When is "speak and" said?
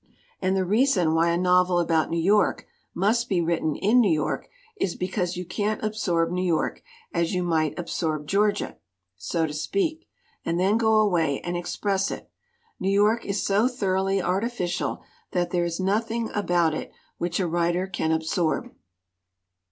9.53-10.59